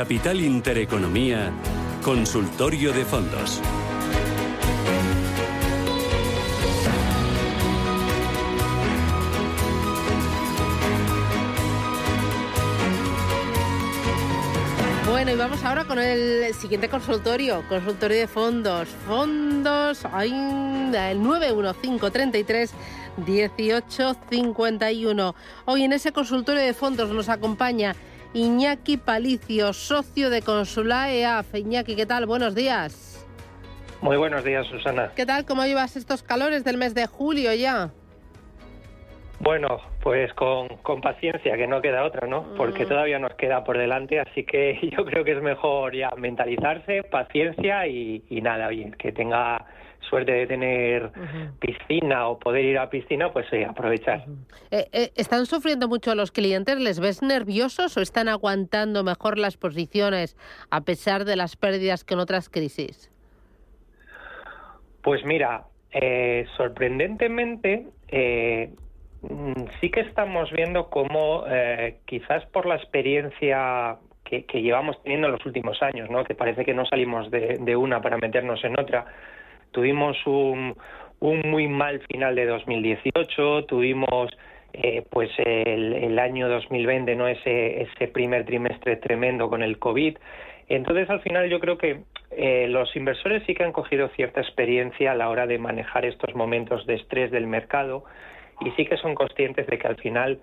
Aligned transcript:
Capital 0.00 0.40
Intereconomía, 0.40 1.52
Consultorio 2.02 2.90
de 2.90 3.04
Fondos. 3.04 3.60
Bueno, 15.06 15.32
y 15.32 15.34
vamos 15.34 15.62
ahora 15.64 15.84
con 15.84 15.98
el 15.98 16.54
siguiente 16.54 16.88
consultorio, 16.88 17.62
consultorio 17.68 18.20
de 18.20 18.26
fondos. 18.26 18.88
Fondos, 19.06 20.06
hay 20.06 20.30
el 20.30 21.22
91533 21.22 22.70
1851. 23.18 25.34
Hoy 25.66 25.84
en 25.84 25.92
ese 25.92 26.12
consultorio 26.12 26.62
de 26.62 26.72
fondos 26.72 27.10
nos 27.10 27.28
acompaña 27.28 27.94
Iñaki 28.32 28.96
Palicio, 28.96 29.72
socio 29.72 30.30
de 30.30 30.42
Consula 30.42 31.12
EAF. 31.12 31.52
Iñaki, 31.54 31.96
¿qué 31.96 32.06
tal? 32.06 32.26
Buenos 32.26 32.54
días. 32.54 33.26
Muy 34.00 34.16
buenos 34.16 34.44
días, 34.44 34.66
Susana. 34.68 35.10
¿Qué 35.16 35.26
tal? 35.26 35.44
¿Cómo 35.44 35.64
llevas 35.64 35.96
estos 35.96 36.22
calores 36.22 36.62
del 36.62 36.76
mes 36.76 36.94
de 36.94 37.06
julio 37.06 37.52
ya? 37.54 37.90
Bueno, 39.40 39.80
pues 40.00 40.32
con, 40.34 40.68
paciencia, 41.02 41.56
que 41.56 41.66
no 41.66 41.82
queda 41.82 42.04
otra, 42.04 42.28
¿no? 42.28 42.54
Porque 42.56 42.84
mm. 42.84 42.88
todavía 42.88 43.18
nos 43.18 43.34
queda 43.34 43.64
por 43.64 43.76
delante, 43.76 44.20
así 44.20 44.44
que 44.44 44.78
yo 44.96 45.04
creo 45.04 45.24
que 45.24 45.32
es 45.32 45.42
mejor 45.42 45.96
ya 45.96 46.10
mentalizarse, 46.16 47.02
paciencia 47.02 47.86
y, 47.88 48.22
nada, 48.42 48.68
bien, 48.68 48.92
que 48.92 49.10
tenga 49.10 49.66
suerte 50.08 50.32
de 50.32 50.46
tener 50.46 51.10
piscina 51.60 52.28
o 52.28 52.38
poder 52.38 52.64
ir 52.64 52.78
a 52.78 52.90
piscina, 52.90 53.32
pues 53.32 53.46
sí, 53.50 53.62
aprovechar. 53.62 54.24
Eh, 54.70 54.88
eh, 54.92 55.10
¿Están 55.16 55.46
sufriendo 55.46 55.88
mucho 55.88 56.14
los 56.14 56.32
clientes? 56.32 56.78
¿Les 56.78 57.00
ves 57.00 57.22
nerviosos 57.22 57.96
o 57.96 58.00
están 58.00 58.28
aguantando 58.28 59.04
mejor 59.04 59.38
las 59.38 59.56
posiciones 59.56 60.36
a 60.70 60.80
pesar 60.82 61.24
de 61.24 61.36
las 61.36 61.56
pérdidas 61.56 62.04
que 62.04 62.14
en 62.14 62.20
otras 62.20 62.48
crisis? 62.48 63.10
Pues 65.02 65.24
mira, 65.24 65.64
eh, 65.92 66.46
sorprendentemente, 66.56 67.86
Mm, 69.22 69.52
sí 69.80 69.90
que 69.90 70.00
estamos 70.00 70.50
viendo 70.50 70.88
cómo 70.88 71.44
eh, 71.46 71.98
quizás 72.06 72.44
por 72.46 72.64
la 72.66 72.76
experiencia 72.76 73.96
que, 74.24 74.44
llevamos 74.62 75.02
teniendo 75.02 75.26
en 75.26 75.32
los 75.32 75.44
últimos 75.44 75.82
años, 75.82 76.08
¿no? 76.08 76.24
que 76.24 76.34
parece 76.34 76.64
que 76.64 76.72
no 76.72 76.86
salimos 76.86 77.30
de, 77.30 77.76
una 77.76 78.00
para 78.00 78.16
meternos 78.16 78.62
en 78.64 78.78
otra, 78.78 79.06
tuvimos 79.72 80.16
un, 80.26 80.76
muy 81.20 81.68
mal 81.68 82.00
final 82.10 82.34
de 82.34 82.46
2018, 82.46 83.64
tuvimos 83.66 84.30
eh, 84.72 85.04
pues 85.10 85.30
el, 85.38 86.18
año 86.18 86.48
2020, 86.48 87.14
no 87.16 87.28
ese, 87.28 87.82
ese 87.82 88.08
primer 88.08 88.44
trimestre 88.44 88.96
tremendo 88.96 89.48
con 89.48 89.62
el 89.62 89.78
COVID. 89.78 90.16
Entonces, 90.68 91.10
al 91.10 91.20
final, 91.20 91.48
yo 91.50 91.58
creo 91.58 91.76
que 91.76 92.02
eh, 92.30 92.66
los 92.68 92.94
inversores 92.94 93.42
sí 93.46 93.54
que 93.54 93.64
han 93.64 93.72
cogido 93.72 94.08
cierta 94.10 94.40
experiencia 94.40 95.12
a 95.12 95.14
la 95.14 95.28
hora 95.28 95.46
de 95.46 95.58
manejar 95.58 96.04
estos 96.04 96.34
momentos 96.34 96.86
de 96.86 96.94
estrés 96.94 97.30
del 97.32 97.46
mercado 97.46 98.04
y 98.60 98.70
sí 98.72 98.86
que 98.86 98.96
son 98.96 99.14
conscientes 99.14 99.66
de 99.66 99.78
que 99.78 99.88
al 99.88 99.96
final, 99.96 100.38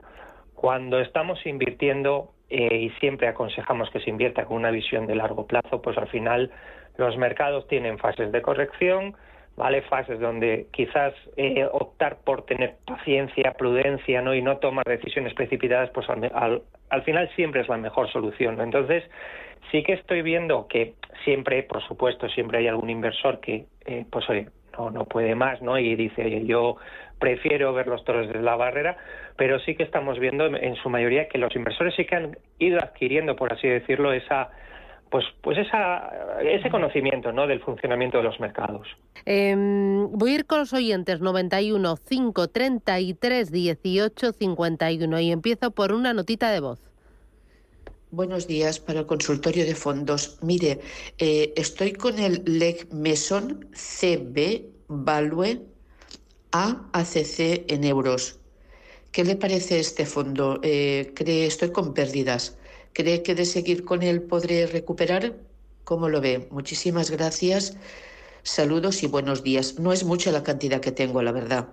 cuando 0.54 1.00
estamos 1.00 1.46
invirtiendo, 1.46 2.34
eh, 2.50 2.78
y 2.78 2.90
siempre 3.00 3.28
aconsejamos 3.28 3.90
que 3.90 4.00
se 4.00 4.10
invierta 4.10 4.46
con 4.46 4.58
una 4.58 4.72
visión 4.72 5.06
de 5.06 5.16
largo 5.16 5.48
plazo, 5.48 5.82
pues 5.82 5.98
al 5.98 6.08
final 6.08 6.52
los 6.98 7.18
mercados 7.18 7.68
tienen 7.68 7.98
fases 7.98 8.32
de 8.32 8.42
corrección, 8.42 9.16
¿vale? 9.56 9.82
Fases 9.84 10.20
donde 10.20 10.68
quizás 10.72 11.14
eh, 11.36 11.68
optar 11.72 12.18
por 12.24 12.46
tener 12.46 12.76
paciencia, 12.86 13.54
prudencia, 13.58 14.22
¿no? 14.22 14.34
Y 14.34 14.42
no 14.42 14.58
tomar 14.58 14.86
decisiones 14.86 15.34
precipitadas, 15.34 15.90
pues 15.92 16.08
al, 16.10 16.62
al, 16.90 17.04
final 17.04 17.30
siempre 17.36 17.62
es 17.62 17.68
la 17.68 17.78
mejor 17.78 18.10
solución, 18.12 18.62
Entonces, 18.62 19.04
sí 19.72 19.84
que 19.84 19.94
estoy 19.94 20.22
viendo 20.22 20.68
que 20.68 20.94
siempre, 21.26 21.64
por 21.64 21.82
supuesto, 21.84 22.30
siempre 22.30 22.60
hay 22.60 22.68
algún 22.68 22.90
inversor 22.90 23.40
que, 23.40 23.66
eh, 23.86 24.06
pues 24.10 24.30
oye, 24.30 24.48
no, 24.78 24.92
no 24.92 25.06
puede 25.06 25.34
más, 25.36 25.62
¿no? 25.62 25.78
Y 25.80 25.96
dice, 25.96 26.46
yo 26.46 26.78
prefiero 27.20 27.74
ver 27.74 27.88
los 27.88 28.04
toros 28.04 28.28
desde 28.28 28.42
la 28.42 28.56
barrera, 28.56 28.98
pero 29.36 29.60
sí 29.60 29.76
que 29.76 29.84
estamos 29.84 30.20
viendo 30.20 30.46
en 30.46 30.76
su 30.76 30.90
mayoría 30.90 31.28
que 31.28 31.40
los 31.40 31.56
inversores 31.56 31.96
sí 31.96 32.06
que 32.06 32.16
han 32.16 32.38
ido 32.60 32.80
adquiriendo, 32.80 33.36
por 33.36 33.52
así 33.54 33.68
decirlo, 33.68 34.14
esa 34.14 34.52
pues 35.10 35.26
pues 35.42 35.58
esa, 35.58 36.40
ese 36.42 36.70
conocimiento 36.70 37.32
¿no? 37.32 37.48
del 37.48 37.62
funcionamiento 37.62 38.18
de 38.18 38.24
los 38.24 38.40
mercados. 38.40 38.88
Em, 39.26 40.10
voy 40.12 40.32
a 40.32 40.36
ir 40.36 40.46
con 40.46 40.60
los 40.60 40.74
oyentes 40.74 41.20
91 41.22 41.98
533 41.98 43.52
18 43.52 44.32
51 44.34 45.20
y 45.20 45.32
empiezo 45.32 45.72
por 45.72 45.94
una 45.94 46.14
notita 46.14 46.52
de 46.52 46.60
voz. 46.60 46.80
Buenos 48.10 48.48
días 48.48 48.80
para 48.80 49.02
el 49.02 49.06
consultorio 49.06 49.66
de 49.66 49.76
fondos. 49.76 50.40
Mire, 50.42 50.80
eh, 51.18 51.54
estoy 51.58 51.92
con 51.92 52.18
el 52.20 52.42
LEG 52.46 52.94
Meson 52.94 53.68
CB 53.74 54.64
Value 54.88 55.62
a 56.54 56.88
ACC 56.94 57.70
en 57.70 57.84
euros. 57.84 58.40
¿Qué 59.12 59.26
le 59.26 59.36
parece 59.36 59.80
este 59.80 60.06
fondo? 60.06 60.60
Eh, 60.64 61.12
¿cree, 61.16 61.48
estoy 61.48 61.72
con 61.72 61.94
pérdidas. 61.94 62.58
¿Cree 62.98 63.22
que 63.22 63.36
de 63.36 63.46
seguir 63.46 63.86
con 63.86 64.02
él 64.02 64.24
podré 64.24 64.66
recuperar? 64.66 65.34
¿Cómo 65.84 66.10
lo 66.10 66.20
ve? 66.20 66.48
Muchísimas 66.50 67.12
gracias. 67.12 67.78
Saludos 68.42 69.04
y 69.04 69.08
buenos 69.08 69.44
días. 69.44 69.80
No 69.80 69.94
es 69.94 70.04
mucha 70.04 70.32
la 70.32 70.42
cantidad 70.42 70.82
que 70.82 70.92
tengo, 70.92 71.22
la 71.22 71.32
verdad. 71.32 71.68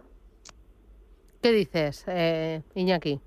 ¿Qué 1.40 1.50
dices, 1.52 2.04
eh, 2.08 2.60
Iñaki? 2.74 3.18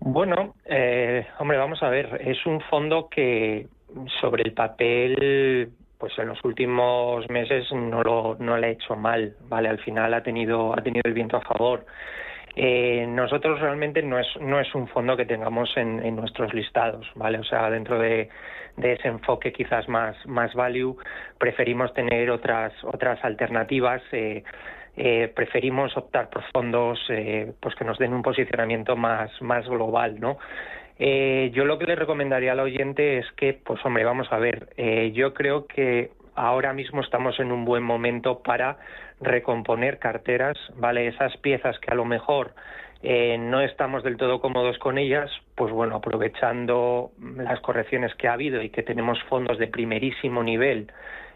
Bueno, 0.00 0.54
eh, 0.66 1.26
hombre, 1.38 1.56
vamos 1.56 1.82
a 1.82 1.88
ver. 1.88 2.20
Es 2.20 2.44
un 2.44 2.60
fondo 2.60 3.08
que 3.08 3.66
sobre 4.20 4.42
el 4.42 4.52
papel 4.52 5.72
pues 5.96 6.12
en 6.18 6.28
los 6.28 6.44
últimos 6.44 7.26
meses 7.30 7.72
no 7.72 8.02
lo 8.02 8.36
no 8.38 8.58
le 8.58 8.66
ha 8.66 8.70
hecho 8.70 8.94
mal, 8.96 9.34
vale, 9.48 9.70
al 9.70 9.78
final 9.78 10.12
ha 10.12 10.22
tenido 10.22 10.74
ha 10.78 10.82
tenido 10.82 11.02
el 11.06 11.14
viento 11.14 11.38
a 11.38 11.40
favor. 11.40 11.86
Eh, 12.60 13.06
nosotros 13.06 13.60
realmente 13.60 14.02
no 14.02 14.18
es 14.18 14.26
no 14.40 14.58
es 14.58 14.74
un 14.74 14.88
fondo 14.88 15.16
que 15.16 15.24
tengamos 15.24 15.70
en, 15.76 16.16
nuestros 16.16 16.52
listados, 16.52 17.08
vale, 17.14 17.38
o 17.38 17.44
sea 17.44 17.70
dentro 17.70 18.00
de, 18.00 18.28
ese 18.82 19.06
enfoque 19.06 19.52
quizás 19.52 19.88
más 19.88 20.16
más 20.26 20.52
value 20.54 20.96
preferimos 21.38 21.94
tener 21.94 22.28
otras 22.30 22.72
otras 22.82 23.24
alternativas. 23.24 24.02
Eh, 24.10 24.42
eh, 24.96 25.30
preferimos 25.32 25.96
optar 25.96 26.28
por 26.30 26.42
fondos 26.52 26.98
eh, 27.10 27.52
pues 27.60 27.76
que 27.76 27.84
nos 27.84 27.96
den 27.96 28.12
un 28.12 28.22
posicionamiento 28.22 28.96
más 28.96 29.30
más 29.40 29.64
global, 29.68 30.18
¿no? 30.18 30.38
Yo 30.98 31.64
lo 31.64 31.78
que 31.78 31.86
le 31.86 31.94
recomendaría 31.94 32.50
al 32.50 32.58
oyente 32.58 33.18
es 33.18 33.32
que, 33.36 33.52
pues 33.52 33.78
hombre, 33.84 34.02
vamos 34.02 34.26
a 34.32 34.38
ver, 34.38 34.70
yo 35.12 35.32
creo 35.32 35.64
que 35.68 36.10
ahora 36.38 36.72
mismo 36.72 37.00
estamos 37.00 37.38
en 37.40 37.52
un 37.52 37.64
buen 37.64 37.82
momento 37.82 38.40
para 38.42 38.78
recomponer 39.20 39.98
carteras, 39.98 40.56
¿vale? 40.76 41.08
Esas 41.08 41.36
piezas 41.38 41.78
que 41.80 41.90
a 41.90 41.94
lo 41.94 42.04
mejor 42.04 42.54
eh, 43.02 43.36
no 43.38 43.60
estamos 43.60 44.02
del 44.04 44.16
todo 44.16 44.40
cómodos 44.40 44.78
con 44.78 44.98
ellas, 44.98 45.30
pues 45.54 45.72
bueno, 45.72 45.96
aprovechando 45.96 47.10
las 47.36 47.60
correcciones 47.60 48.14
que 48.14 48.28
ha 48.28 48.34
habido 48.34 48.62
y 48.62 48.70
que 48.70 48.82
tenemos 48.82 49.22
fondos 49.24 49.58
de 49.58 49.66
primerísimo 49.66 50.42
nivel 50.42 50.92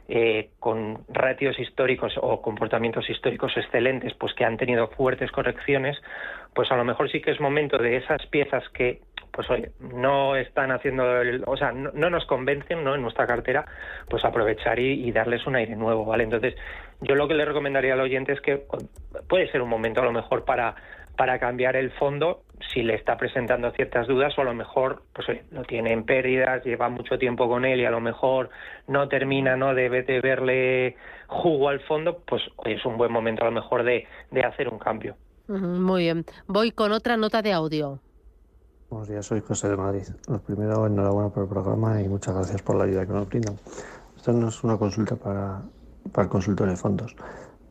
eh, 0.09 0.51
con 0.59 1.05
ratios 1.09 1.59
históricos 1.59 2.13
o 2.21 2.43
comportamientos 2.43 3.09
históricos 3.09 3.57
excelentes, 3.57 4.15
pues 4.15 4.35
que 4.35 4.45
han 4.45 4.57
tenido 4.57 4.89
fuertes 4.89 5.31
correcciones, 5.31 5.97
pues 6.55 6.71
a 6.71 6.77
lo 6.77 6.85
mejor 6.85 7.11
sí 7.11 7.21
que 7.21 7.31
es 7.31 7.41
momento 7.41 7.79
de 7.79 7.97
esas 7.97 8.25
piezas 8.27 8.69
que 8.71 9.01
pues 9.33 9.49
oye, 9.51 9.73
no 9.81 10.37
están 10.37 10.71
haciendo, 10.71 11.05
o 11.47 11.57
sea, 11.57 11.73
no, 11.73 12.11
nos 12.11 12.27
convencen 12.27 12.85
¿no? 12.85 12.95
en 12.95 13.03
nuestra 13.03 13.27
cartera, 13.27 13.65
pues 14.09 14.25
aprovechar 14.25 14.79
y, 14.79 15.11
darles 15.11 15.47
un 15.47 15.57
aire 15.57 15.75
nuevo, 15.75 16.05
¿vale? 16.05 16.25
Entonces, 16.25 16.55
yo 17.01 17.15
lo 17.15 17.27
que 17.27 17.35
le 17.35 17.45
recomendaría 17.45 17.95
al 17.95 18.01
oyente 18.01 18.33
es 18.33 18.41
que 18.41 18.65
puede 19.29 19.51
ser 19.51 19.63
un 19.63 19.71
momento 19.71 20.03
a 20.03 20.05
lo 20.05 20.13
mejor 20.13 20.45
para, 20.45 20.75
para 21.17 21.39
cambiar 21.39 21.77
el 21.77 21.91
fondo 21.93 22.43
si 22.73 22.83
le 22.83 22.95
está 22.95 23.17
presentando 23.17 23.71
ciertas 23.73 24.07
dudas 24.07 24.37
o 24.39 24.43
a 24.43 24.45
lo 24.45 24.55
mejor 24.55 25.03
pues 25.13 25.29
oye, 25.29 25.43
lo 25.51 25.65
tiene 25.65 25.93
en 25.93 26.05
pérdidas, 26.05 26.65
lleva 26.65 26.89
mucho 26.89 27.19
tiempo 27.19 27.49
con 27.49 27.65
él 27.65 27.81
y 27.81 27.87
a 27.87 27.91
lo 27.91 28.01
mejor 28.01 28.51
no 28.87 29.09
termina 29.09 29.57
¿no? 29.57 29.75
de, 29.75 29.89
de 29.91 30.21
verle 30.21 30.97
jugo 31.27 31.71
al 31.71 31.81
fondo, 31.81 32.23
pues 32.27 32.43
hoy 32.57 32.75
es 32.75 32.85
un 32.85 32.97
buen 32.97 33.11
momento 33.11 33.43
a 33.43 33.47
lo 33.47 33.53
mejor 33.53 33.83
de, 33.83 34.07
de 34.31 34.43
hacer 34.43 34.69
un 34.69 34.79
cambio. 34.79 35.17
Muy 35.49 36.03
bien. 36.03 36.25
Voy 36.47 36.71
con 36.71 36.93
otra 36.93 37.17
nota 37.17 37.43
de 37.43 37.53
audio. 37.53 37.99
Buenos 38.93 39.09
días, 39.09 39.25
soy 39.25 39.41
José 39.41 39.71
de 39.71 39.77
Madrid. 39.79 40.03
Lo 40.29 40.39
primero, 40.43 40.87
enhorabuena 40.87 41.31
por 41.31 41.45
el 41.45 41.49
programa 41.49 42.03
y 42.03 42.11
muchas 42.11 42.35
gracias 42.35 42.61
por 42.61 42.77
la 42.77 42.85
ayuda 42.85 43.07
que 43.07 43.13
nos 43.15 43.27
brindan. 43.27 43.57
Esto 44.15 44.35
no 44.35 44.49
es 44.49 44.63
una 44.65 44.77
consulta 44.77 45.17
para, 45.17 45.63
para 46.13 46.25
el 46.25 46.29
consultor 46.29 46.69
de 46.69 46.77
fondos. 46.77 47.17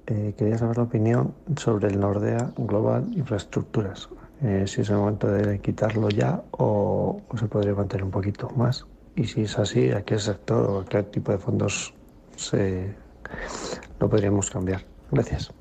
Eh, 0.07 0.33
quería 0.35 0.57
saber 0.57 0.77
la 0.77 0.83
opinión 0.83 1.35
sobre 1.57 1.89
el 1.89 1.99
Nordea 1.99 2.51
Global 2.57 3.07
Infraestructuras. 3.15 4.09
Eh, 4.41 4.63
si 4.65 4.81
es 4.81 4.89
el 4.89 4.97
momento 4.97 5.27
de 5.27 5.59
quitarlo 5.59 6.09
ya 6.09 6.41
o, 6.53 7.21
se 7.37 7.45
podría 7.45 7.75
mantener 7.75 8.03
un 8.03 8.11
poquito 8.11 8.49
más. 8.55 8.87
Y 9.15 9.25
si 9.25 9.43
es 9.43 9.59
así, 9.59 9.91
¿a 9.91 10.01
qué 10.01 10.17
sector 10.17 10.67
o 10.71 10.79
a 10.79 10.85
qué 10.85 11.03
tipo 11.03 11.31
de 11.31 11.37
fondos 11.37 11.93
se, 12.35 12.95
lo 13.99 14.09
podríamos 14.09 14.49
cambiar? 14.49 14.83
Gracias. 15.11 15.53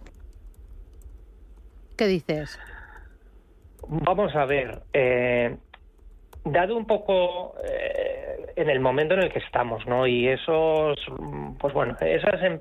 ¿Qué 1.96 2.06
dices? 2.06 2.58
Vamos 3.88 4.34
a 4.36 4.44
ver, 4.44 4.82
eh, 4.92 5.56
dado 6.44 6.76
un 6.76 6.86
poco 6.86 7.54
eh, 7.64 8.52
en 8.56 8.70
el 8.70 8.80
momento 8.80 9.14
en 9.14 9.20
el 9.20 9.32
que 9.32 9.40
estamos, 9.40 9.86
¿no? 9.86 10.06
Y 10.06 10.28
esos, 10.28 10.98
pues 11.58 11.74
bueno, 11.74 11.96
esas, 12.00 12.42
em, 12.42 12.60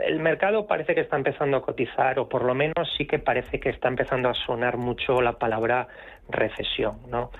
el 0.00 0.20
mercado 0.20 0.66
parece 0.66 0.94
que 0.94 1.02
está 1.02 1.16
empezando 1.16 1.56
a 1.56 1.62
cotizar, 1.62 2.18
o 2.18 2.28
por 2.28 2.44
lo 2.44 2.54
menos 2.54 2.92
sí 2.96 3.06
que 3.06 3.18
parece 3.18 3.60
que 3.60 3.70
está 3.70 3.88
empezando 3.88 4.28
a 4.28 4.34
sonar 4.34 4.76
mucho 4.76 5.20
la 5.20 5.32
palabra 5.34 5.88
recesión, 6.28 6.98
¿no? 7.08 7.30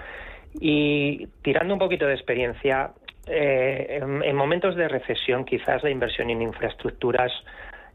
Y 0.60 1.26
tirando 1.42 1.74
un 1.74 1.80
poquito 1.80 2.06
de 2.06 2.14
experiencia, 2.14 2.92
eh, 3.26 4.00
en, 4.02 4.36
momentos 4.36 4.76
de 4.76 4.86
recesión 4.88 5.44
quizás 5.44 5.82
la 5.82 5.90
inversión 5.90 6.30
en 6.30 6.42
infraestructuras 6.42 7.32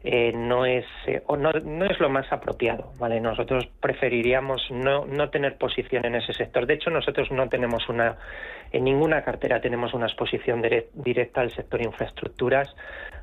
eh, 0.02 0.32
no 0.34 0.66
es 0.66 0.86
eh, 1.08 1.22
o 1.28 1.36
no, 1.36 1.52
no, 1.52 1.86
es 1.86 2.00
lo 2.00 2.10
más 2.10 2.32
apropiado 2.32 2.94
vale 2.98 3.20
nosotros 3.20 3.68
preferiríamos 3.82 4.72
no, 4.72 5.06
no 5.06 5.30
tener 5.30 5.58
posición 5.58 6.06
en 6.06 6.16
ese 6.16 6.32
sector. 6.32 6.66
De 6.66 6.76
hecho 6.76 6.90
nosotros 6.90 7.30
no 7.32 7.50
tenemos 7.50 7.90
una 7.90 8.16
en 8.72 8.86
ninguna 8.86 9.24
cartera 9.24 9.60
tenemos 9.60 9.94
una 9.94 10.06
exposición 10.06 10.64
directa 10.94 11.42
al 11.42 11.52
sector 11.52 11.82
infraestructuras 11.82 12.74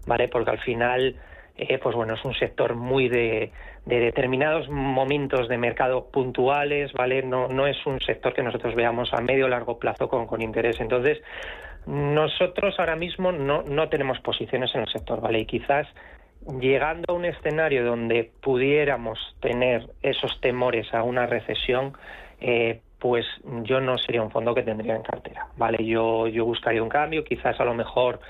vale 0.06 0.28
porque 0.28 0.50
al 0.50 0.58
final 0.58 1.16
eh, 1.56 1.78
pues 1.78 1.96
bueno 1.96 2.12
es 2.12 2.24
un 2.26 2.34
sector 2.34 2.74
muy 2.74 3.08
de, 3.08 3.52
de, 3.86 4.00
determinados 4.00 4.68
momentos 4.68 5.48
de 5.48 5.56
mercado 5.56 6.10
puntuales 6.10 6.92
vale 6.92 7.22
no 7.22 7.48
no 7.48 7.66
es 7.66 7.86
un 7.86 8.02
sector 8.02 8.34
que 8.34 8.42
nosotros 8.42 8.74
veamos 8.74 9.14
a 9.14 9.22
medio 9.22 9.46
o 9.46 9.48
largo 9.48 9.78
plazo 9.78 10.08
con, 10.10 10.26
con 10.26 10.42
interés. 10.42 10.78
Entonces 10.80 11.22
nosotros 11.86 12.74
ahora 12.78 12.96
mismo 12.96 13.32
no, 13.32 13.62
no 13.62 13.88
tenemos 13.88 14.20
posiciones 14.20 14.74
en 14.74 14.82
el 14.82 14.88
sector 14.88 15.22
vale 15.22 15.38
y 15.38 15.46
quizás 15.46 15.86
llegando 16.60 17.04
a 17.08 17.12
un 17.12 17.24
escenario 17.24 17.84
donde 17.84 18.30
pudiéramos 18.40 19.18
tener 19.40 19.90
esos 20.02 20.40
temores 20.40 20.92
a 20.94 21.02
una 21.02 21.26
recesión, 21.26 21.92
eh, 22.40 22.80
pues 22.98 23.26
yo 23.62 23.80
no 23.80 23.98
sería 23.98 24.22
un 24.22 24.30
fondo 24.30 24.54
que 24.54 24.62
tendría 24.62 24.96
en 24.96 25.02
cartera, 25.02 25.48
¿vale? 25.56 25.84
Yo, 25.84 26.28
yo 26.28 26.44
buscaría 26.44 26.82
un 26.82 26.88
cambio, 26.88 27.24
quizás 27.24 27.60
a 27.60 27.64
lo 27.64 27.74
mejor 27.74 28.20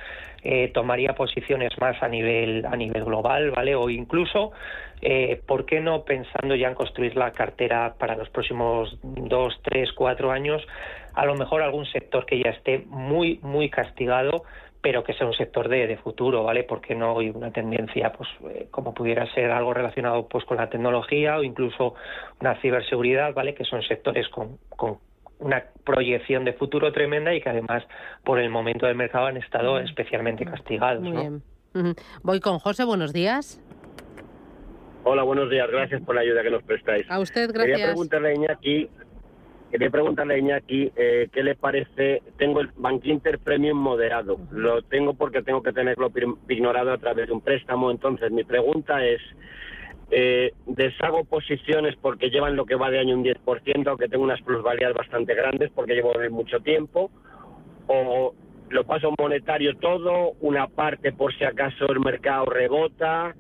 eh, 0.43 0.69
tomaría 0.69 1.15
posiciones 1.15 1.71
más 1.81 2.03
a 2.03 2.09
nivel, 2.09 2.65
a 2.67 2.77
nivel 2.77 3.05
global, 3.05 3.53
¿vale? 3.53 3.75
O 3.75 3.89
incluso, 3.91 4.53
eh, 5.01 5.41
¿por 5.47 5.67
qué 5.67 5.81
no 5.81 6.05
pensando 6.05 6.55
ya 6.55 6.69
en 6.69 6.75
construir 6.75 7.17
la 7.17 7.33
cartera 7.33 7.95
para 7.99 8.17
los 8.17 8.29
próximos 8.29 8.99
dos, 9.03 9.59
tres, 9.63 9.93
cuatro 9.93 10.31
años? 10.31 10.67
A 11.15 11.25
lo 11.25 11.35
mejor 11.35 11.63
algún 11.63 11.87
sector 11.87 12.27
que 12.27 12.43
ya 12.43 12.51
esté 12.51 12.85
muy, 12.87 13.39
muy 13.43 13.71
castigado, 13.71 14.45
pero 14.87 15.03
que 15.03 15.15
sea 15.15 15.27
un 15.27 15.33
sector 15.35 15.69
de, 15.69 15.97
futuro, 15.97 16.45
¿vale? 16.45 16.63
Porque 16.63 16.95
no 16.95 17.19
hay 17.19 17.31
una 17.31 17.51
tendencia, 17.51 18.13
pues, 18.13 18.29
eh, 18.55 18.69
como 18.71 18.95
pudiera 18.95 19.27
ser 19.35 19.51
algo 19.51 19.75
relacionado, 19.75 20.29
pues, 20.29 20.45
con 20.45 20.59
la 20.59 20.71
tecnología 20.71 21.39
o 21.39 21.43
incluso 21.43 21.97
una 22.41 22.55
ciberseguridad, 22.61 23.35
¿vale? 23.35 23.53
Que 23.53 23.65
son 23.65 23.83
sectores 23.83 24.29
con, 24.29 24.59
con 24.69 24.99
una 25.41 25.65
proyección 25.83 26.45
de 26.45 26.53
futuro 26.53 26.93
tremenda 26.93 27.35
y 27.35 27.41
que 27.41 27.49
además, 27.49 27.83
por 28.23 28.39
el 28.39 28.49
momento 28.49 28.87
del 28.87 28.95
mercado, 28.95 29.27
han 29.27 29.39
estado 29.39 29.81
especialmente 29.81 30.45
castigados. 30.45 31.03
Muy 31.03 31.17
bien. 31.17 31.43
Voy 32.23 32.39
con 32.39 32.61
José, 32.61 32.85
buenos 32.85 33.13
días. 33.13 33.61
Hola, 35.03 35.25
buenos 35.25 35.51
días. 35.51 35.69
Gracias 35.69 36.01
por 36.03 36.15
la 36.15 36.21
ayuda 36.21 36.45
que 36.45 36.51
nos 36.51 36.63
prestáis. 36.63 37.11
A 37.11 37.19
usted, 37.19 37.51
gracias. 37.53 37.77
Quería 37.77 37.87
preguntarle 37.87 38.29
a 38.29 38.35
Iñaki 38.35 38.89
Quería 39.71 39.91
preguntarle 39.91 40.35
a 40.35 40.39
Iñaki 40.39 40.93
eh, 40.95 41.29
qué 41.33 41.43
le 41.43 41.57
parece. 41.57 42.23
Tengo 42.39 42.61
el 42.61 42.71
Bank 42.77 43.05
Inter 43.05 43.39
Premium 43.41 43.77
moderado. 43.79 44.39
Lo 44.53 44.83
tengo 44.83 45.15
porque 45.15 45.43
tengo 45.43 45.63
que 45.63 45.73
tenerlo 45.73 46.13
ignorado 46.49 46.93
a 46.93 46.99
través 46.99 47.27
de 47.27 47.33
un 47.33 47.41
préstamo. 47.41 47.91
Entonces, 47.91 48.31
mi 48.31 48.45
pregunta 48.45 49.05
es: 49.05 49.21
eh, 50.11 50.53
¿deshago 50.67 51.25
posiciones 51.25 51.97
porque 52.01 52.31
llevan 52.31 52.55
lo 52.55 52.65
que 52.65 52.77
va 52.77 52.91
de 52.91 53.01
año 53.01 53.17
un 53.17 53.25
10%, 53.25 53.89
aunque 53.89 54.09
tengo 54.09 54.23
unas 54.23 54.41
plusvalías 54.43 54.95
bastante 54.95 55.35
grandes 55.35 55.71
porque 55.75 55.95
llevo 55.95 56.13
mucho 56.31 56.61
tiempo? 56.61 57.11
¿O 57.89 58.35
lo 58.69 58.85
paso 58.85 59.13
monetario 59.19 59.77
todo, 59.79 60.33
una 60.41 60.69
parte 60.69 61.13
por 61.13 61.35
si 61.37 61.45
acaso 61.45 61.87
el 61.89 62.01
mercado 62.01 62.47
rebota? 62.47 63.35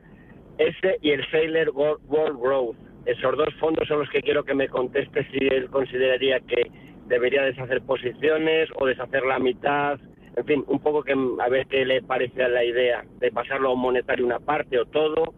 Ese 0.58 0.98
y 1.02 1.10
el 1.10 1.24
Sailor 1.30 1.70
World 1.70 2.40
Growth 2.40 2.76
esos 3.06 3.36
dos 3.36 3.54
fondos 3.60 3.86
son 3.86 4.00
los 4.00 4.10
que 4.10 4.20
quiero 4.20 4.44
que 4.44 4.54
me 4.54 4.68
conteste 4.68 5.24
si 5.30 5.38
él 5.46 5.70
consideraría 5.70 6.40
que 6.40 6.70
debería 7.06 7.42
deshacer 7.42 7.80
posiciones 7.82 8.68
o 8.74 8.86
deshacer 8.86 9.24
la 9.24 9.38
mitad. 9.38 9.98
En 10.36 10.44
fin, 10.44 10.64
un 10.66 10.80
poco 10.80 11.02
que 11.02 11.12
a 11.12 11.48
ver 11.48 11.66
qué 11.68 11.84
le 11.84 12.02
parece 12.02 12.48
la 12.48 12.64
idea 12.64 13.04
de 13.18 13.30
pasarlo 13.30 13.70
a 13.70 13.72
un 13.74 13.80
monetario 13.80 14.26
una 14.26 14.40
parte 14.40 14.78
o 14.78 14.86
todo. 14.86 15.34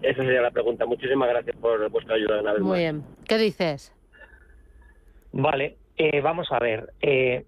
Esa 0.00 0.22
sería 0.22 0.40
la 0.40 0.50
pregunta. 0.50 0.86
Muchísimas 0.86 1.28
gracias 1.28 1.56
por 1.56 1.88
vuestra 1.90 2.14
ayuda 2.14 2.40
una 2.40 2.52
vez 2.54 2.62
Muy 2.62 2.78
bien. 2.78 3.04
¿Qué 3.28 3.36
dices? 3.36 3.92
Vale, 5.32 5.76
eh, 5.98 6.20
vamos 6.22 6.48
a 6.50 6.58
ver. 6.58 6.90
Eh, 7.02 7.44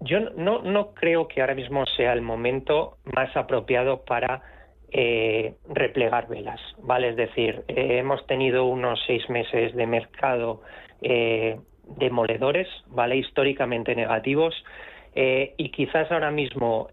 yo 0.00 0.20
no, 0.36 0.62
no 0.62 0.92
creo 0.92 1.28
que 1.28 1.40
ahora 1.40 1.54
mismo 1.54 1.86
sea 1.96 2.12
el 2.12 2.20
momento 2.20 2.98
más 3.04 3.34
apropiado 3.36 4.04
para 4.04 4.42
eh, 4.90 5.54
replegar 5.68 6.28
velas, 6.28 6.60
¿vale? 6.78 7.10
Es 7.10 7.16
decir, 7.16 7.62
eh, 7.68 7.98
hemos 7.98 8.26
tenido 8.26 8.64
unos 8.64 8.98
seis 9.06 9.28
meses 9.28 9.74
de 9.74 9.86
mercado 9.86 10.62
eh, 11.02 11.58
demoledores, 11.98 12.68
¿vale? 12.86 13.16
Históricamente 13.16 13.94
negativos. 13.94 14.54
y 15.14 15.70
quizás 15.70 16.12
ahora 16.12 16.30
mismo, 16.30 16.90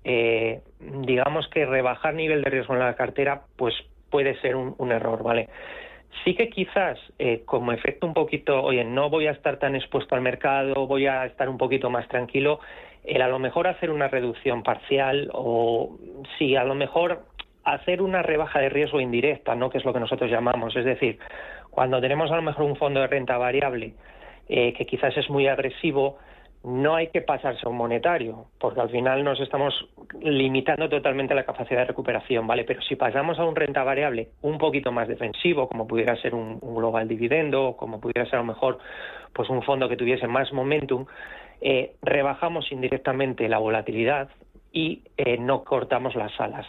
digamos 0.80 1.48
que 1.50 1.64
rebajar 1.66 2.16
nivel 2.16 2.42
de 2.42 2.50
riesgo 2.50 2.74
en 2.74 2.80
la 2.80 2.96
cartera, 2.96 3.44
pues 3.56 3.76
puede 4.10 4.40
ser 4.42 4.56
un, 4.56 4.74
un 4.80 4.92
error, 4.92 5.22
¿vale? 5.22 5.48
Sí 6.24 6.34
que 6.34 6.50
quizás, 6.50 6.98
como 7.46 7.72
efecto 7.72 8.08
un 8.08 8.16
poquito, 8.16 8.64
oye, 8.64 8.84
no 8.84 9.12
voy 9.12 9.28
a 9.28 9.32
estar 9.32 9.60
tan 9.60 9.76
expuesto 9.76 10.16
al 10.16 10.22
mercado, 10.22 10.88
voy 10.88 11.06
a 11.06 11.26
estar 11.26 11.50
un 11.50 11.58
poquito 11.58 11.92
más 11.92 12.08
tranquilo, 12.08 12.62
el 13.04 13.22
a 13.22 13.28
lo 13.28 13.38
mejor 13.38 13.68
hacer 13.68 13.92
una 13.92 14.08
reducción 14.08 14.64
parcial 14.64 15.30
o 15.34 15.98
si 16.38 16.56
a 16.56 16.64
lo 16.64 16.74
mejor 16.74 17.26
hacer 17.66 18.02
una 18.02 18.22
rebaja 18.22 18.60
de 18.60 18.70
riesgo 18.70 19.02
indirecta, 19.02 19.56
¿no? 19.56 19.70
que 19.70 19.80
es 19.80 19.86
lo 19.86 19.94
que 19.94 20.00
nosotros 20.00 20.30
llamamos. 20.30 20.76
Es 20.76 20.86
decir, 20.86 21.20
cuando 21.70 22.00
tenemos 22.00 22.32
a 22.32 22.36
lo 22.36 22.42
mejor 22.42 22.64
un 22.64 22.76
fondo 22.76 23.02
de 23.02 23.08
renta 23.08 23.38
variable 23.38 23.94
eh, 24.48 24.74
que 24.74 24.86
quizás 24.86 25.18
es 25.18 25.30
muy 25.30 25.48
agresivo, 25.48 26.20
no 26.66 26.96
hay 26.96 27.08
que 27.08 27.22
pasarse 27.22 27.62
a 27.64 27.70
un 27.70 27.78
monetario, 27.78 28.46
porque 28.60 28.82
al 28.82 28.90
final 28.90 29.24
nos 29.24 29.40
estamos 29.40 29.88
limitando 30.20 30.90
totalmente 30.90 31.36
la 31.36 31.44
capacidad 31.44 31.82
de 31.82 31.86
recuperación, 31.86 32.48
¿vale? 32.48 32.64
Pero 32.64 32.82
si 32.82 32.96
pasamos 32.96 33.38
a 33.38 33.46
un 33.46 33.56
renta 33.56 33.84
variable 33.84 34.30
un 34.42 34.58
poquito 34.58 34.92
más 34.92 35.08
defensivo, 35.08 35.68
como 35.68 35.86
pudiera 35.86 36.16
ser 36.16 36.34
un, 36.34 36.60
global 36.60 37.08
dividendo, 37.08 37.76
como 37.78 38.00
pudiera 38.00 38.26
ser 38.26 38.36
a 38.36 38.42
lo 38.42 38.48
mejor 38.48 38.80
pues 39.32 39.48
un 39.50 39.62
fondo 39.62 39.88
que 39.88 39.96
tuviese 39.96 40.28
más 40.28 40.52
momentum, 40.54 41.06
eh, 41.62 41.96
rebajamos 42.02 42.72
indirectamente 42.72 43.48
la 43.48 43.60
volatilidad 43.60 44.30
y 44.72 45.04
eh, 45.18 45.38
no 45.38 45.64
cortamos 45.64 46.16
las 46.16 46.32
alas. 46.40 46.66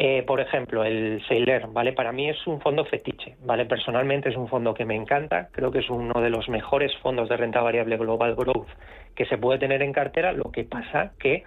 Eh, 0.00 0.22
por 0.22 0.40
ejemplo, 0.40 0.84
el 0.84 1.20
Sailor, 1.26 1.72
¿vale? 1.72 1.92
Para 1.92 2.12
mí 2.12 2.28
es 2.30 2.46
un 2.46 2.60
fondo 2.60 2.84
fetiche, 2.84 3.34
¿vale? 3.42 3.66
Personalmente 3.66 4.28
es 4.28 4.36
un 4.36 4.46
fondo 4.46 4.72
que 4.72 4.84
me 4.84 4.94
encanta, 4.94 5.48
creo 5.50 5.72
que 5.72 5.80
es 5.80 5.90
uno 5.90 6.20
de 6.20 6.30
los 6.30 6.48
mejores 6.48 6.96
fondos 6.98 7.28
de 7.28 7.36
renta 7.36 7.60
variable 7.62 7.96
global 7.96 8.36
growth 8.36 8.68
que 9.16 9.26
se 9.26 9.38
puede 9.38 9.58
tener 9.58 9.82
en 9.82 9.92
cartera, 9.92 10.32
lo 10.32 10.52
que 10.52 10.62
pasa 10.62 11.14
que 11.18 11.42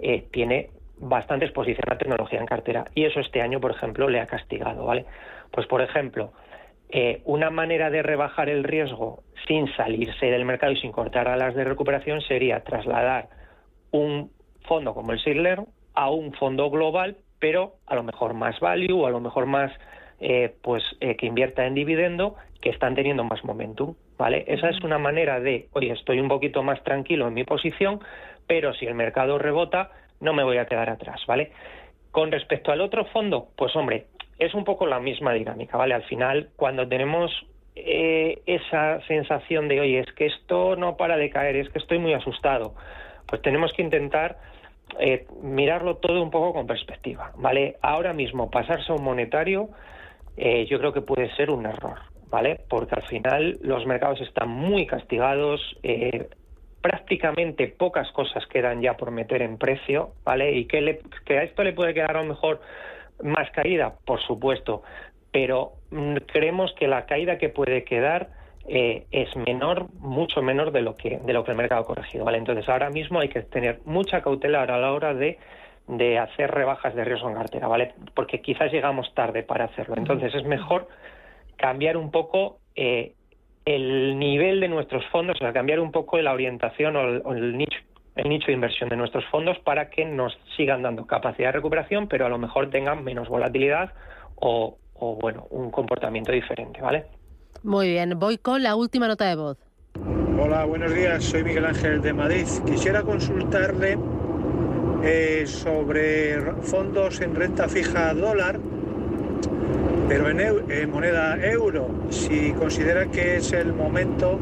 eh, 0.00 0.26
tiene 0.30 0.68
bastante 0.98 1.46
exposición 1.46 1.90
a 1.90 1.96
tecnología 1.96 2.38
en 2.38 2.44
cartera 2.44 2.84
y 2.94 3.06
eso 3.06 3.20
este 3.20 3.40
año, 3.40 3.58
por 3.58 3.70
ejemplo, 3.70 4.06
le 4.06 4.20
ha 4.20 4.26
castigado, 4.26 4.84
¿vale? 4.84 5.06
Pues, 5.50 5.66
por 5.66 5.80
ejemplo, 5.80 6.34
eh, 6.90 7.22
una 7.24 7.48
manera 7.48 7.88
de 7.88 8.02
rebajar 8.02 8.50
el 8.50 8.64
riesgo 8.64 9.22
sin 9.48 9.74
salirse 9.76 10.26
del 10.26 10.44
mercado 10.44 10.72
y 10.72 10.76
sin 10.76 10.92
cortar 10.92 11.26
alas 11.26 11.54
de 11.54 11.64
recuperación 11.64 12.20
sería 12.20 12.60
trasladar 12.64 13.30
un 13.92 14.30
fondo 14.68 14.92
como 14.92 15.12
el 15.12 15.20
Sailor 15.20 15.64
a 15.94 16.10
un 16.10 16.34
fondo 16.34 16.68
global 16.68 17.16
pero 17.44 17.74
a 17.86 17.94
lo 17.94 18.02
mejor 18.02 18.32
más 18.32 18.58
value 18.58 19.02
o 19.02 19.06
a 19.06 19.10
lo 19.10 19.20
mejor 19.20 19.44
más 19.44 19.70
eh, 20.18 20.54
pues 20.62 20.82
eh, 21.02 21.14
que 21.16 21.26
invierta 21.26 21.66
en 21.66 21.74
dividendo 21.74 22.36
que 22.62 22.70
están 22.70 22.94
teniendo 22.94 23.22
más 23.22 23.44
momentum, 23.44 23.96
¿vale? 24.16 24.46
Esa 24.48 24.70
es 24.70 24.82
una 24.82 24.96
manera 24.96 25.40
de, 25.40 25.68
oye, 25.72 25.92
estoy 25.92 26.20
un 26.20 26.28
poquito 26.28 26.62
más 26.62 26.82
tranquilo 26.84 27.28
en 27.28 27.34
mi 27.34 27.44
posición, 27.44 28.00
pero 28.46 28.72
si 28.72 28.86
el 28.86 28.94
mercado 28.94 29.38
rebota, 29.38 29.90
no 30.20 30.32
me 30.32 30.42
voy 30.42 30.56
a 30.56 30.64
quedar 30.64 30.88
atrás, 30.88 31.20
¿vale? 31.26 31.52
Con 32.12 32.32
respecto 32.32 32.72
al 32.72 32.80
otro 32.80 33.04
fondo, 33.04 33.48
pues 33.56 33.76
hombre, 33.76 34.06
es 34.38 34.54
un 34.54 34.64
poco 34.64 34.86
la 34.86 34.98
misma 34.98 35.34
dinámica, 35.34 35.76
¿vale? 35.76 35.92
Al 35.92 36.04
final, 36.04 36.48
cuando 36.56 36.88
tenemos 36.88 37.30
eh, 37.76 38.40
esa 38.46 39.02
sensación 39.02 39.68
de, 39.68 39.80
oye, 39.80 39.98
es 39.98 40.10
que 40.14 40.24
esto 40.24 40.76
no 40.76 40.96
para 40.96 41.18
de 41.18 41.28
caer, 41.28 41.56
es 41.56 41.68
que 41.68 41.78
estoy 41.78 41.98
muy 41.98 42.14
asustado, 42.14 42.74
pues 43.26 43.42
tenemos 43.42 43.70
que 43.74 43.82
intentar 43.82 44.38
eh, 44.98 45.26
mirarlo 45.42 45.96
todo 45.96 46.22
un 46.22 46.30
poco 46.30 46.52
con 46.52 46.66
perspectiva, 46.66 47.32
¿vale? 47.36 47.76
Ahora 47.82 48.12
mismo 48.12 48.50
pasarse 48.50 48.92
a 48.92 48.94
un 48.94 49.04
monetario 49.04 49.70
eh, 50.36 50.66
yo 50.66 50.78
creo 50.78 50.92
que 50.92 51.00
puede 51.00 51.34
ser 51.36 51.50
un 51.50 51.66
error, 51.66 51.98
¿vale? 52.28 52.60
Porque 52.68 52.94
al 52.94 53.02
final 53.02 53.58
los 53.62 53.86
mercados 53.86 54.20
están 54.20 54.48
muy 54.48 54.86
castigados, 54.86 55.60
eh, 55.82 56.28
prácticamente 56.80 57.68
pocas 57.68 58.10
cosas 58.12 58.44
quedan 58.46 58.82
ya 58.82 58.96
por 58.96 59.10
meter 59.10 59.42
en 59.42 59.58
precio, 59.58 60.14
¿vale? 60.24 60.52
Y 60.52 60.66
que, 60.66 61.00
que 61.24 61.38
a 61.38 61.44
esto 61.44 61.62
le 61.62 61.72
puede 61.72 61.94
quedar 61.94 62.16
a 62.16 62.22
lo 62.22 62.28
mejor 62.28 62.60
más 63.22 63.50
caída, 63.52 63.94
por 64.04 64.20
supuesto, 64.22 64.82
pero 65.30 65.74
mm, 65.90 66.16
creemos 66.32 66.74
que 66.74 66.88
la 66.88 67.06
caída 67.06 67.38
que 67.38 67.48
puede 67.48 67.84
quedar 67.84 68.30
eh, 68.66 69.06
es 69.10 69.34
menor, 69.36 69.88
mucho 69.98 70.40
menor 70.42 70.72
de 70.72 70.80
lo 70.80 70.96
que 70.96 71.18
de 71.18 71.32
lo 71.32 71.44
que 71.44 71.50
el 71.50 71.56
mercado 71.56 71.82
ha 71.82 71.86
corregido, 71.86 72.24
¿vale? 72.24 72.38
Entonces 72.38 72.68
ahora 72.68 72.90
mismo 72.90 73.20
hay 73.20 73.28
que 73.28 73.42
tener 73.42 73.80
mucha 73.84 74.22
cautela 74.22 74.62
a 74.62 74.66
la 74.66 74.92
hora 74.92 75.12
de, 75.12 75.38
de 75.86 76.18
hacer 76.18 76.50
rebajas 76.50 76.94
de 76.94 77.04
riesgo 77.04 77.28
en 77.28 77.34
cartera, 77.34 77.68
¿vale? 77.68 77.94
Porque 78.14 78.40
quizás 78.40 78.72
llegamos 78.72 79.12
tarde 79.14 79.42
para 79.42 79.66
hacerlo. 79.66 79.96
Entonces 79.98 80.34
es 80.34 80.44
mejor 80.44 80.88
cambiar 81.56 81.96
un 81.96 82.10
poco 82.10 82.58
eh, 82.74 83.12
el 83.66 84.18
nivel 84.18 84.60
de 84.60 84.68
nuestros 84.68 85.04
fondos, 85.06 85.36
o 85.36 85.38
sea, 85.38 85.52
cambiar 85.52 85.80
un 85.80 85.92
poco 85.92 86.18
la 86.18 86.32
orientación 86.32 86.96
o 86.96 87.32
el, 87.32 87.56
nicho 87.56 87.78
el 88.16 88.28
nicho 88.28 88.46
de 88.46 88.52
inversión 88.52 88.88
de 88.88 88.96
nuestros 88.96 89.24
fondos 89.26 89.58
para 89.58 89.90
que 89.90 90.04
nos 90.04 90.38
sigan 90.56 90.82
dando 90.82 91.06
capacidad 91.06 91.48
de 91.48 91.52
recuperación, 91.52 92.06
pero 92.06 92.26
a 92.26 92.28
lo 92.28 92.38
mejor 92.38 92.70
tengan 92.70 93.02
menos 93.02 93.28
volatilidad 93.28 93.92
o, 94.36 94.78
o 94.94 95.16
bueno, 95.16 95.48
un 95.50 95.70
comportamiento 95.70 96.30
diferente, 96.30 96.80
¿vale? 96.80 97.06
Muy 97.64 97.88
bien, 97.88 98.18
voy 98.18 98.36
con 98.36 98.62
la 98.62 98.76
última 98.76 99.08
nota 99.08 99.24
de 99.24 99.36
voz. 99.36 99.56
Hola, 100.38 100.66
buenos 100.66 100.92
días, 100.92 101.24
soy 101.24 101.42
Miguel 101.42 101.64
Ángel 101.64 102.02
de 102.02 102.12
Madrid. 102.12 102.46
Quisiera 102.66 103.02
consultarle 103.02 103.96
eh, 105.02 105.44
sobre 105.46 106.42
fondos 106.60 107.22
en 107.22 107.34
renta 107.34 107.66
fija 107.66 108.12
dólar, 108.12 108.60
pero 110.08 110.28
en, 110.28 110.90
moneda 110.90 111.42
euro, 111.42 111.88
si 112.10 112.52
considera 112.52 113.06
que 113.10 113.36
es 113.36 113.50
el 113.54 113.72
momento 113.72 114.38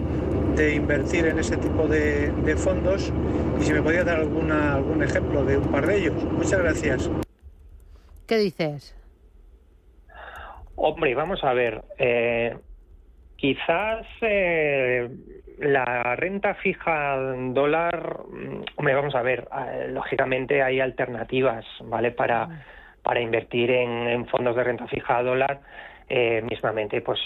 de 0.57 0.75
invertir 0.75 1.27
en 1.27 1.39
ese 1.39 1.57
tipo 1.59 1.87
de, 1.87 2.57
fondos 2.57 3.13
y 3.61 3.63
si 3.63 3.73
me 3.73 3.83
podría 3.83 4.03
dar 4.03 4.19
alguna, 4.19 4.75
algún 4.75 5.01
ejemplo 5.01 5.45
de 5.45 5.59
un 5.59 5.71
par 5.71 5.87
de 5.87 5.99
ellos. 5.99 6.25
Muchas 6.25 6.59
gracias. 6.59 7.09
¿Qué 8.27 8.39
dices? 8.39 8.97
Hombre, 10.75 11.15
vamos 11.15 11.45
a 11.45 11.53
ver. 11.53 11.85
Eh, 11.99 12.57
Quizás 13.43 14.07
eh, 14.21 15.11
la 15.59 16.15
renta 16.15 16.55
fija 16.55 17.17
dólar, 17.53 18.21
mm, 18.31 18.63
hombre, 18.77 18.95
vamos 18.95 19.17
a 19.17 19.23
ver, 19.23 19.49
eh, 19.67 19.89
lógicamente 19.89 20.63
hay 20.63 20.79
alternativas, 20.79 21.65
¿vale? 21.81 22.13
Para, 22.13 22.63
para 23.03 23.21
invertir 23.21 23.73
en, 23.73 24.27
fondos 24.27 24.55
de 24.55 24.63
renta 24.63 24.87
fija 24.87 25.25
dólar. 25.25 25.59
Eh, 26.09 26.43
mismamente 26.49 27.01
pues 27.01 27.19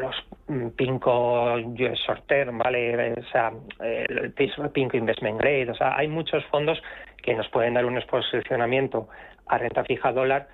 los 0.00 0.72
Pinco 0.74 1.54
US 1.54 1.98
Short 2.04 2.26
Term, 2.26 2.58
¿vale? 2.58 3.12
O 3.12 3.24
sea, 3.30 3.52
el 3.80 4.32
Pinco 4.32 4.96
Investment 4.96 5.40
Grade, 5.40 5.70
o 5.70 5.74
sea, 5.74 5.96
hay 5.96 6.08
muchos 6.08 6.44
fondos 6.46 6.82
que 7.22 7.34
nos 7.34 7.48
pueden 7.50 7.74
dar 7.74 7.84
un 7.84 8.00
posicionamiento 8.10 9.08
a 9.46 9.58
renta 9.58 9.84
fija 9.84 10.10
dólar 10.10 10.48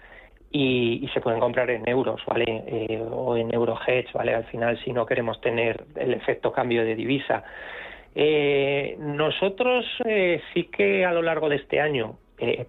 y, 0.51 1.09
se 1.15 1.21
pueden 1.21 1.41
comprar 1.41 1.71
en 1.71 1.89
euros, 1.89 2.21
¿vale? 2.27 2.65
Eh, 2.67 3.03
o 3.11 3.37
en 3.37 3.55
euro 3.55 3.79
hedge, 3.87 4.13
¿vale? 4.13 4.35
Al 4.35 4.45
final, 4.45 4.79
si 4.85 4.93
no 4.93 5.07
queremos 5.07 5.41
tener 5.41 5.85
el 5.97 6.13
efecto 6.13 6.53
cambio 6.53 6.85
de 6.85 6.97
divisa. 6.97 7.45
Eh, 8.15 8.97
nosotros 8.99 9.85
eh, 10.05 10.43
sí 10.53 10.65
que 10.65 11.05
a 11.05 11.13
lo 11.13 11.23
largo 11.23 11.49
de 11.49 11.57
este 11.57 11.81
año, 11.81 12.17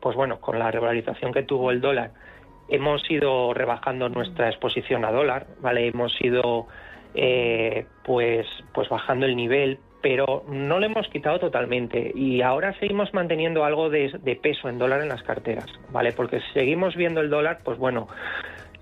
pues 0.01 0.17
bueno, 0.17 0.41
con 0.41 0.59
la 0.59 0.69
revalorización 0.69 1.31
que 1.31 1.43
tuvo 1.43 1.71
el 1.71 1.79
dólar, 1.79 2.11
hemos 2.67 3.09
ido 3.09 3.53
rebajando 3.53 4.09
nuestra 4.09 4.49
exposición 4.49 5.05
a 5.05 5.11
dólar, 5.11 5.47
¿vale? 5.61 5.87
Hemos 5.87 6.19
ido 6.21 6.67
pues, 8.03 8.47
pues 8.73 8.89
bajando 8.89 9.25
el 9.25 9.35
nivel, 9.37 9.79
pero 10.01 10.43
no 10.47 10.79
lo 10.79 10.85
hemos 10.85 11.07
quitado 11.07 11.39
totalmente 11.39 12.11
y 12.15 12.41
ahora 12.41 12.73
seguimos 12.79 13.13
manteniendo 13.13 13.63
algo 13.63 13.89
de, 13.89 14.39
peso 14.41 14.67
en 14.67 14.79
dólar 14.79 15.01
en 15.01 15.09
las 15.09 15.23
carteras, 15.23 15.67
¿vale? 15.91 16.11
Porque 16.11 16.41
seguimos 16.53 16.95
viendo 16.95 17.21
el 17.21 17.29
dólar, 17.29 17.59
pues 17.63 17.77
bueno, 17.77 18.07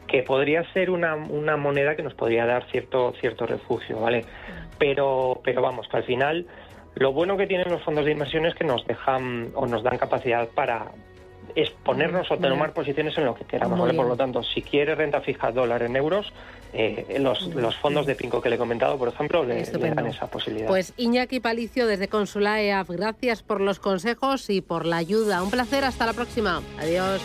que 0.08 0.24
podría 0.24 0.64
ser 0.74 0.90
una, 0.90 1.16
una 1.16 1.58
moneda 1.58 1.96
que 1.96 2.04
nos 2.04 2.14
podría 2.14 2.46
dar 2.46 2.66
cierto, 2.72 3.14
cierto 3.20 3.46
refugio, 3.46 4.00
¿vale? 4.00 4.26
Pero, 4.78 5.42
pero 5.44 5.62
vamos, 5.62 5.88
que 5.90 5.98
al 5.98 6.04
final 6.04 6.48
lo 6.96 7.12
bueno 7.12 7.38
que 7.38 7.48
tienen 7.48 7.70
los 7.70 7.84
fondos 7.84 8.06
de 8.06 8.12
inversión 8.12 8.46
es 8.46 8.56
que 8.56 8.64
nos 8.64 8.86
dejan 8.88 9.50
o 9.54 9.68
nos 9.68 9.84
dan 9.84 9.98
capacidad 9.98 10.48
para 10.50 10.86
exponernos 11.56 12.32
o 12.32 12.38
tomar 12.38 12.74
posiciones 12.74 13.18
en 13.18 13.26
lo 13.26 13.36
que 13.36 13.44
queramos, 13.44 13.80
¿vale? 13.80 13.94
Por 13.94 14.08
lo 14.08 14.16
tanto, 14.16 14.44
si 14.44 14.62
quiere 14.62 14.96
renta 14.96 15.20
fija 15.22 15.52
dólar 15.52 15.84
en 15.84 15.96
euros, 15.96 16.32
eh, 16.74 17.18
los, 17.20 17.48
los, 17.48 17.76
fondos 17.78 18.06
de 18.06 18.16
Pinco 18.16 18.42
que 18.42 18.50
le 18.50 18.56
he 18.56 18.60
comentado, 18.60 18.98
por 18.98 19.08
ejemplo, 19.08 19.44
le, 19.44 19.64
dan 19.64 20.06
esa 20.08 20.28
posibilidad. 20.28 20.68
Pues 20.68 20.94
Iñaki 20.98 21.40
Palicio 21.40 21.88
desde 21.88 22.08
Consulae 22.08 22.74
gracias 22.88 23.44
por 23.44 23.62
los 23.62 23.80
consejos 23.80 24.50
y 24.50 24.62
por 24.62 24.86
la 24.86 24.98
ayuda. 24.98 25.42
Un 25.44 25.50
placer, 25.50 25.84
hasta 25.84 26.06
la 26.06 26.14
próxima. 26.14 26.62
Adiós. 26.80 27.22